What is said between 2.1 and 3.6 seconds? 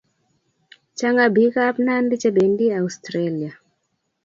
chependi Australia